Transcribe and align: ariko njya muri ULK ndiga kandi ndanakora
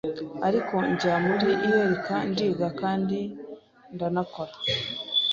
ariko 0.47 0.75
njya 0.91 1.13
muri 1.25 1.49
ULK 1.69 2.07
ndiga 2.31 2.67
kandi 2.81 3.19
ndanakora 3.93 4.53